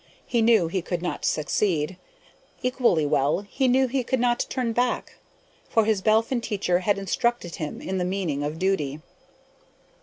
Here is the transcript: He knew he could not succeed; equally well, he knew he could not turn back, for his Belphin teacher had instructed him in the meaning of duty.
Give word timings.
He 0.25 0.41
knew 0.41 0.67
he 0.67 0.81
could 0.81 1.03
not 1.03 1.25
succeed; 1.25 1.95
equally 2.63 3.05
well, 3.05 3.41
he 3.41 3.67
knew 3.67 3.87
he 3.87 4.03
could 4.03 4.19
not 4.19 4.47
turn 4.49 4.73
back, 4.73 5.17
for 5.69 5.85
his 5.85 6.01
Belphin 6.01 6.41
teacher 6.41 6.79
had 6.79 6.97
instructed 6.97 7.57
him 7.57 7.79
in 7.79 7.99
the 7.99 8.03
meaning 8.03 8.41
of 8.43 8.57
duty. 8.57 8.99